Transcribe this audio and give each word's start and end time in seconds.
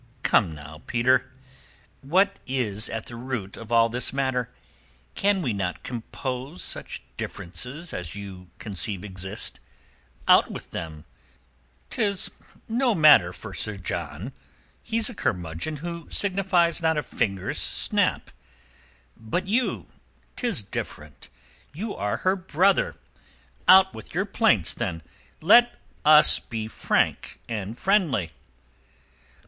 "Come, 0.23 0.55
now, 0.55 0.81
Peter. 0.87 1.31
What 2.01 2.39
is 2.47 2.89
at 2.89 3.05
the 3.05 3.15
root 3.15 3.55
of 3.55 3.71
all 3.71 3.87
this 3.87 4.11
matter? 4.11 4.49
Can 5.13 5.43
we 5.43 5.53
not 5.53 5.83
compose 5.83 6.63
such 6.63 7.03
differences 7.17 7.93
as 7.93 8.15
you 8.15 8.49
conceive 8.57 9.03
exist? 9.03 9.59
Out 10.27 10.49
with 10.49 10.71
them. 10.71 11.05
'Tis 11.91 12.31
no 12.67 12.95
matter 12.95 13.31
for 13.31 13.53
Sir 13.53 13.77
John. 13.77 14.31
He's 14.81 15.07
a 15.07 15.13
curmudgeon 15.13 15.75
who 15.85 16.07
signifies 16.09 16.81
not 16.81 16.97
a 16.97 17.03
finger's 17.03 17.59
snap. 17.59 18.31
But 19.15 19.45
you, 19.47 19.85
'tis 20.35 20.63
different. 20.63 21.29
You 21.75 21.93
are 21.95 22.17
her 22.25 22.35
brother. 22.35 22.95
Out 23.67 23.93
with 23.93 24.15
your 24.15 24.25
plaints, 24.25 24.73
then. 24.73 25.03
Let 25.41 25.79
us 26.03 26.39
be 26.39 26.67
frank 26.67 27.39
and 27.47 27.77
friendly." 27.77 28.31